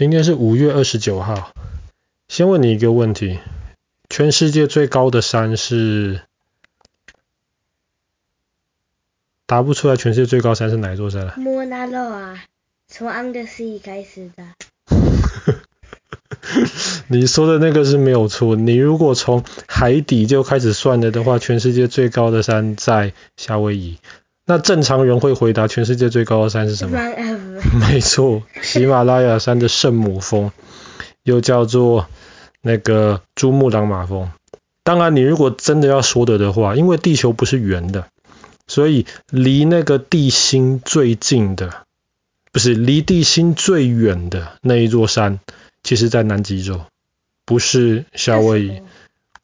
[0.00, 1.52] 今天是五月二十九号。
[2.26, 3.38] 先问你一个问题：
[4.08, 6.22] 全世界最高的山是？
[9.44, 11.34] 答不出来，全世界最高山是哪一座山啊？
[11.36, 12.42] 莫纳洛啊，
[12.88, 14.42] 从安格斯一开始的。
[17.08, 18.56] 你说的那个是没有错。
[18.56, 23.98] 你如果从海底就开始算了的话，全世界最高的山在夏威夷。
[24.50, 26.98] 那正常人会回答，全世界最高的山是什么？
[27.78, 30.50] 没错，喜马拉雅山的圣母峰，
[31.22, 32.08] 又叫做
[32.60, 34.28] 那个珠穆朗玛峰。
[34.82, 38.06] 当然，你如果真的要说的的话，因为地球不是圆的。
[38.66, 41.84] 所以离那个地心最近的，
[42.50, 45.38] 不是离地心最远的那一座山，
[45.84, 46.80] 其实在南极洲，
[47.44, 48.82] 不是夏威夷。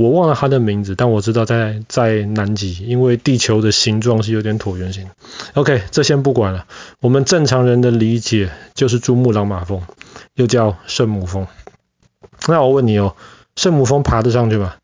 [0.00, 5.10] 我忘了它的名字，但我知道在在南极，因为地球的形状是有点椭圆形。
[5.52, 6.66] OK，这先不管了。
[7.00, 9.82] 我们正常人的理解就是珠穆朗玛峰，
[10.36, 11.46] 又叫圣母峰。
[12.48, 13.14] 那我问你哦，
[13.56, 14.76] 圣母峰爬得上去吗？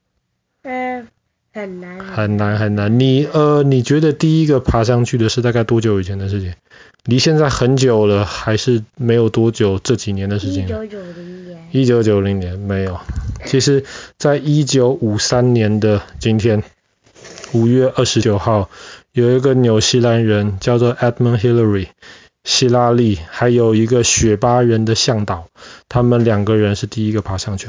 [0.65, 1.09] 嗯
[1.55, 3.01] 很难，很难很难。
[3.01, 6.53] 你呃，你觉得第一个爬上去的是大概多久以前的事情？
[7.07, 9.79] 离现在很久了，还是没有多久？
[9.79, 10.65] 这几年的事情？
[10.65, 11.69] 一九九零年。
[11.71, 12.99] 一九九零年没有。
[13.45, 13.85] 其实，
[14.19, 16.65] 在一九五三年的今天，
[17.53, 18.69] 五月二十九号，
[19.13, 21.87] 有一个纽西兰人叫做 Edmund Hillary，
[22.43, 25.47] 希拉利，还有一个雪巴人的向导，
[25.89, 27.69] 他们两个人是第一个爬上去。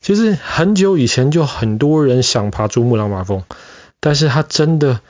[0.00, 3.42] 其实很久以前就很多人想爬珠穆朗玛峰，
[3.98, 5.00] 但是他真的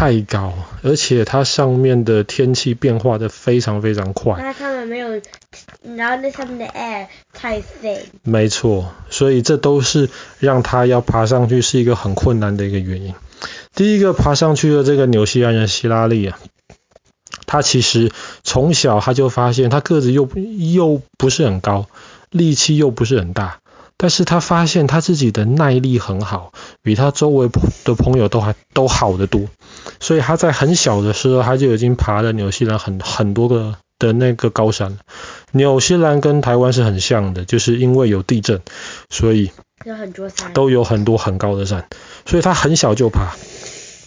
[0.00, 4.34] 太高，而且它上面的天气变化的非常非常快。
[4.38, 5.20] 那他们没有，
[5.94, 7.98] 然后那上面的 air 太 thin。
[8.22, 13.14] 没错，所以这都是让他要爬上去是一个很困难的一个原因。
[13.74, 16.38] 第一个爬上去的这个纽西兰人希拉利啊，
[17.44, 18.10] 他其实
[18.42, 20.26] 从小他就发现他个子又
[20.72, 21.84] 又不是很高，
[22.30, 23.58] 力气又不是很大。
[24.02, 27.50] 但是他发现他自己的耐力很好，比他周围
[27.84, 29.42] 的朋友都还都好得多，
[30.00, 34.96] 所以他在很小的时候他就已经爬了纽西兰很很多个的那个高山。
[35.52, 38.62] 纽西兰跟台湾是很像的，就是因为有地震，
[39.10, 39.50] 所以
[39.84, 41.86] 有很多山，都有很多很高的山，
[42.24, 43.34] 所以他很小就爬。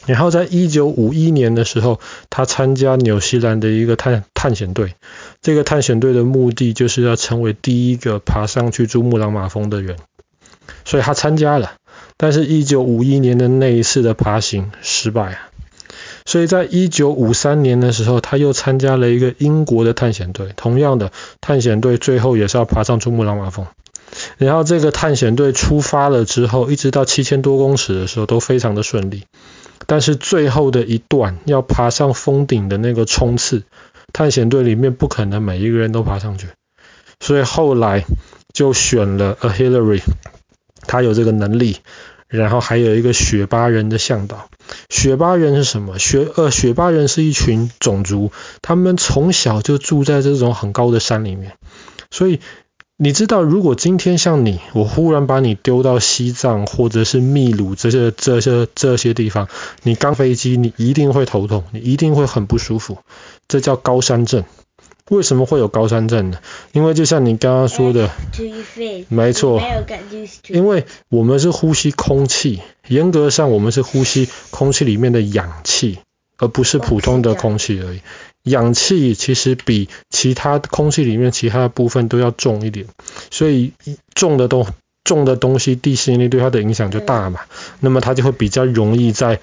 [0.07, 1.99] 然后在一九五一年的时候，
[2.31, 4.95] 他参加纽西兰的一个探探险队。
[5.43, 9.97] 这个探险队的目的就是要成为第一个爬上去珠穆朗玛峰的人，
[10.85, 11.73] 所以他参加了。
[12.15, 15.49] 但是，一九五一年的那一次的爬行失败啊。
[16.25, 20.53] 所以在一九五三年的时候，他又参加了一个英国的探险队。
[20.55, 21.11] 同样的，
[21.41, 23.67] 探险队最后也是要爬上珠穆朗玛峰。
[24.37, 29.23] 然后，这个探险队出发了之后，一直到七千多公尺的时候都非常的顺利。
[29.85, 33.63] 但是最后的一段要爬上峰顶的那个冲刺，
[34.13, 36.47] 探险队里面不可能每一个人都爬上去，
[37.19, 38.05] 所以后来
[38.53, 40.01] 就选了 A Hillary，
[40.87, 41.79] 他有这个能力，
[42.29, 44.47] 然后还有一个雪巴人的向导。
[44.89, 45.99] 雪巴人是什么？
[45.99, 48.31] 雪呃雪巴人是一群种族，
[48.61, 51.57] 他们从小就住在这种很高的山里面，
[52.09, 52.39] 所以。
[52.97, 59.49] 你知道，如果今天像你，我忽然把你丢到西藏或者是秘鲁这些这些这些地方，
[59.81, 62.99] 你刚飞机，你一定会头痛，你一定会很不舒服，
[63.47, 64.43] 这叫高山症。
[65.09, 66.37] 为什么会有高山症呢？
[66.71, 68.09] 因为就像你刚刚说的，
[69.09, 69.59] 没错，
[70.47, 75.97] 因为我们是呼吸空气，严格上我们是呼吸空气里面的氧气，
[76.37, 78.01] 而不是普通的空气而已。
[78.43, 82.85] 氧气其实比其他空气里面其他的部分都要重一点，
[83.31, 83.71] 所以
[84.13, 84.67] 重的东
[85.05, 87.39] 重的东西，地心引力对它的影响就大嘛，
[87.79, 89.39] 那么它就会比较容易在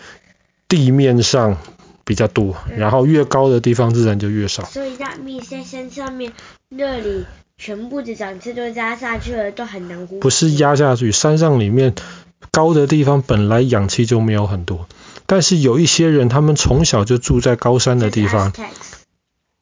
[0.69, 1.57] 地面上
[2.05, 4.65] 比较多，然后越高的地方自然就越少。
[4.65, 6.33] 所以在密先生上面
[6.69, 7.25] 那里
[7.57, 10.21] 全部的氧气都压下去了，都很难呼吸。
[10.21, 11.95] 不是压下去，山上里面
[12.51, 14.87] 高的地方本来氧气就没有很多，
[15.27, 18.53] 但是有一些人他们从小就住在高山的地方。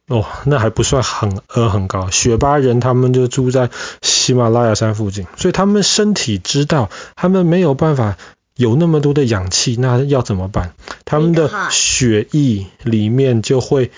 [0.08, 2.10] 哦，那还不算很呃很高。
[2.10, 3.68] 雪巴人他们就住在
[4.00, 8.16] 喜马拉雅山附近，所以他们身体知道，他们没有办法
[8.56, 10.72] 有那么多的氧气，那要怎么办？
[11.04, 13.90] 他们的血液里面就会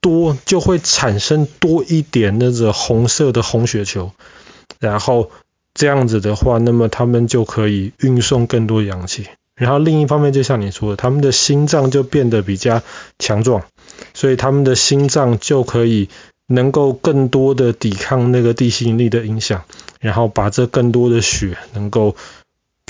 [0.00, 4.12] 多，就会产生多一点那个红色的红血球，
[4.78, 5.32] 然后
[5.74, 9.26] 这样子的话，那么他们就可以运送更多氧气。
[9.56, 12.80] 然后另一方面，就像你说的，他们的心脏就变得比较
[13.18, 13.64] 强壮。
[14.14, 16.08] 所以他们的心脏就可以
[16.46, 19.64] 能够更多的抵抗那个地心引力的影响，
[20.00, 22.16] 然后把这更多的血能够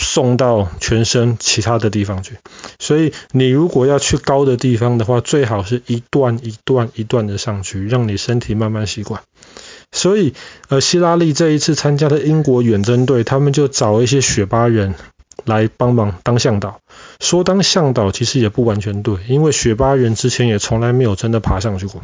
[0.00, 2.36] 送到全身其他的地方去。
[2.78, 9.22] 所以你如果要去高的地方的话，最好是一段一段一段的上去，让你身体慢慢习惯。
[9.90, 10.34] 所以
[10.68, 14.94] 呃，希拉里这一次参加的英国远征队，他们就找一些雪巴人
[15.44, 16.80] 来帮忙当向导。
[17.20, 22.02] 说当向导其实也不完全对，因为雪巴人之前也从来没有真的爬上去过。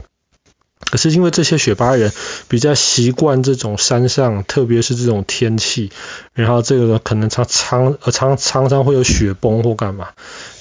[0.78, 2.12] 可是因为这些雪巴人
[2.48, 5.90] 比较习惯这种山上，特别是这种天气，
[6.32, 10.10] 然后这个可能常常常常常会有雪崩或干嘛，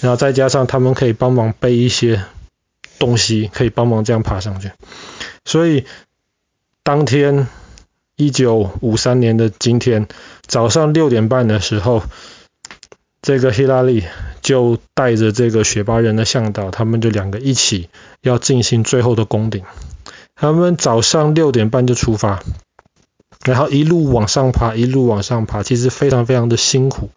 [0.02, 2.24] 然后再加上他们可以帮忙背一些
[3.00, 4.72] 东西，可以帮忙这样爬上去，
[5.46, 5.86] 所以。
[6.86, 7.48] 当天，
[8.18, 10.10] 一九五三年的今天
[10.46, 12.04] 早上六点半的时候，
[13.24, 14.04] 这个希拉里
[14.42, 17.88] 就带着这个雪巴人的向导，他们就两个一起
[18.22, 19.64] 要进行最后的攻顶。
[20.36, 22.44] 他们早上六点半就出发，
[23.46, 27.12] 然后一路往上爬，一路往上爬，其实非常非常的辛苦。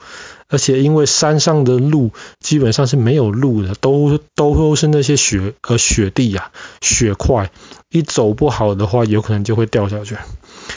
[0.49, 7.51] 而且因为山上的路基本上是没有路的，都都都是那些雪呃雪地呀、雪块，
[7.91, 10.17] 一走不好的话，有可能就会掉下去。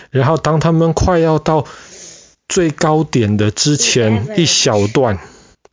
[0.09, 1.65] 然后当他们快要到
[2.49, 5.19] 最高点的之前一小段，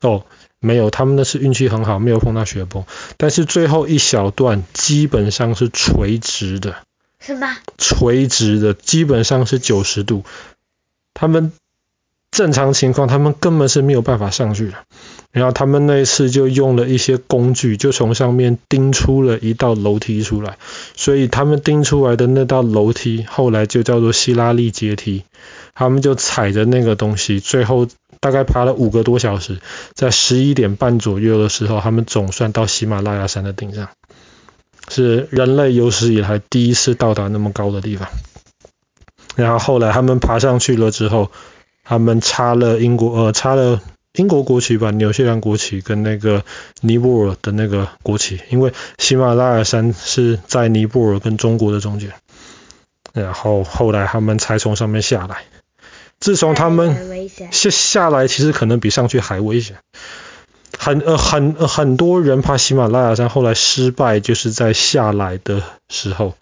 [0.03, 0.25] 哦，
[0.61, 2.85] 没有，他们那是运气很好，没有碰到雪崩。
[3.17, 6.77] 但是最后一小段基本上是垂直的，
[7.19, 7.57] 是吗？
[7.79, 10.23] 垂直的，基本上是九十度，
[11.15, 11.51] 他们。
[12.33, 14.75] 正常情况，他们根本是没有办法上去的。
[15.31, 20.59] 然后他们那一次就用了一些工具，就从上面钉出了一道楼梯出来。
[20.97, 25.25] 所以他们钉出来的那道楼梯，后来就叫做希拉利阶梯。
[25.77, 27.87] 他们就踩着那个东西，最后
[28.19, 29.61] 大概爬了五个多小时，
[29.95, 33.91] 在十一点半左右的时候，他们总算到喜马拉雅山的顶上，
[34.89, 38.09] 是人类有史以来第一次到达那么高的地方。
[39.37, 41.31] 然后后来他们爬上去了之后。
[41.89, 43.81] 他们插了英国呃插了
[44.15, 46.45] 英国国旗吧，纽西兰国旗跟那个
[46.81, 52.11] 尼泊尔的那个国旗，因为喜马拉雅山是在尼泊尔跟中国的中间，
[53.13, 55.45] 然后后来他们才从上面下来。
[56.27, 59.77] 自从他们下下来，其实可能比上去还危险。
[60.77, 66.35] 很呃很呃很多人爬喜马拉雅山后来失败，就是在下来的时候，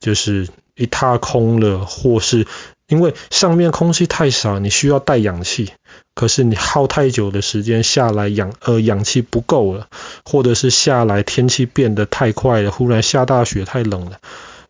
[0.00, 2.46] 就是一踏空了，或是。
[2.88, 5.72] 因为上面空气太少，你需要带氧气，
[6.14, 9.88] 可是你耗太久的时间下来氧呃氧气不够了，
[10.26, 14.18] 或者是下来天气变得太快了，忽然下大雪太冷了，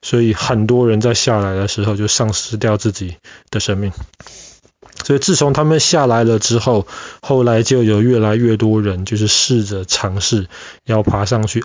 [0.02, 3.16] 所以很多人在下来的时候就丧失掉自己
[3.50, 3.90] 的生命。
[5.02, 6.86] 所以自从他们下来了之后，
[7.20, 10.48] 后来就有越来越多人就是试着尝试
[10.84, 11.64] 要爬上去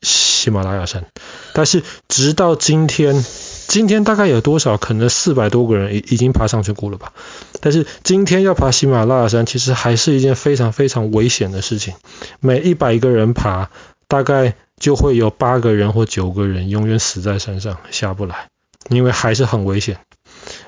[0.00, 1.06] 喜马拉雅山，
[1.54, 3.24] 但是直到今天。
[3.68, 4.76] 今天大概有多少？
[4.76, 7.14] 可能四百多个人已已经爬上去过了吧。
[7.60, 11.94] 但是今天要爬喜马拉雅山，其实还是一件非常非常危险的事情。
[12.40, 13.70] 每一百个人爬，
[14.08, 18.48] 大概就会有八个人或九个人永远死在山上，下不来，
[18.90, 19.96] 因为还是很危险。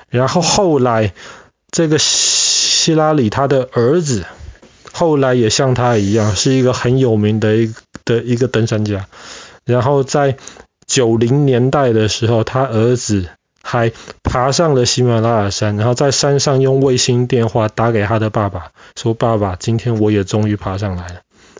[0.09, 1.13] 然后后来
[1.75, 4.23] 这个希拉里他的儿子，
[4.93, 7.73] 后来也像他一样，是一个很有名的一
[8.05, 9.07] 的一个登山家。
[9.65, 10.37] 然后在
[10.87, 13.27] 九零年代的时候，他儿子
[13.61, 13.91] 还
[14.23, 21.15] 爬上了喜马拉雅山，然后在山上用卫星电话打给他的爸爸，说：“爸爸，今天我也终于爬上来了。”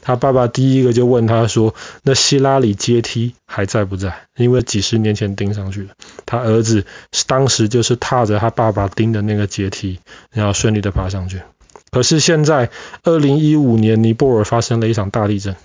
[0.06, 1.74] 他爸爸第一个就问他说
[2.04, 5.96] ：“那希拉里阶梯还在不在？”因为几十年前钉上去的。
[6.28, 6.86] 他儿子
[7.26, 10.00] 当时就是踏着他爸爸钉的那个阶梯，
[10.32, 11.42] 然后顺利的爬上去。
[11.90, 12.70] 可是现在，
[13.04, 15.56] 二零一五年尼泊尔发生了一场大地震。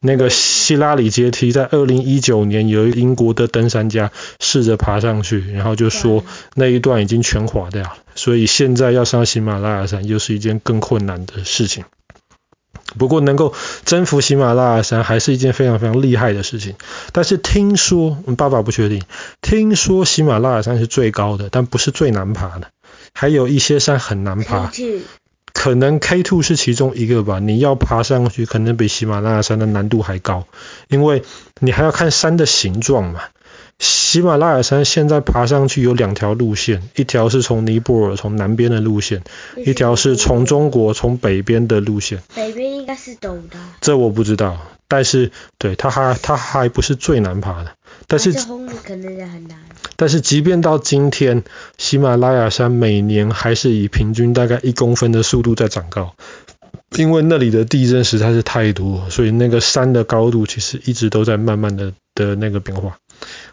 [0.00, 11.84] 那个希拉里阶梯在二零一九年有英国的登山家试着爬上去，然后就说那一段已经全垮掉了，所以现在要上喜马拉雅山又是一件更困难的事情。
[12.96, 13.52] 不过能够
[13.84, 16.76] 征服喜马拉雅山还是一件非常非常厉害的事情。
[17.12, 19.02] 但是听说，爸爸不确定，
[19.42, 22.68] 听说喜马拉雅山是最高的，但不是最难爬的，
[23.12, 24.70] 还有一些山很难爬。
[25.52, 30.46] 可能 K two 是其中一个吧，你要爬上去，可能比喜马拉雅山的难度还高，
[30.88, 31.24] 因为
[31.58, 33.20] 你还要看山的形状嘛。
[33.78, 39.22] 喜马拉雅山现在爬上去有两条路线，一条是从尼泊尔从南边的路线，
[39.64, 42.22] 一条是从中国从北边的路线。
[42.34, 43.56] 北边应该是陡的。
[43.80, 44.58] 这我不知道，
[44.88, 47.72] 但是对它还它还不是最难爬的，
[48.08, 48.32] 但是。
[48.32, 49.58] 可能也很难。
[49.96, 51.44] 但是即便到今天，
[51.76, 56.14] 喜马拉雅山每年还是以平均大概一公分的速度在长高，
[56.96, 62.96] 因为那里的地震实在是太多，所以那个山的高度其实一直都在慢慢的的那个变化。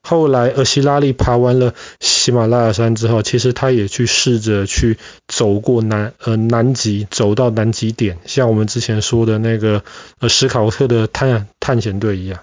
[0.08, 9.84] 后来，呃，希拉里爬完了喜马拉雅山之后，其实他也去试着去走过南呃南极，走到南极点，像我们之前说的那个
[10.20, 12.42] 呃史考特的探探险队一样。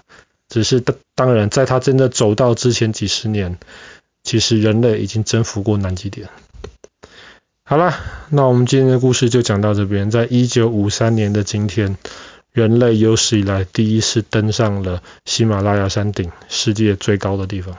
[0.49, 3.57] 只是当当然，在他真的走到之前几十年，
[4.23, 6.27] 其实人类已经征服过南极点。
[7.63, 7.95] 好了，
[8.29, 10.11] 那我们今天的故事就讲到这边。
[10.11, 11.97] 在一九五三年的今天，
[12.53, 17.75] 人类有史以来第一次登上了喜马拉雅山顶，世界最高的地方。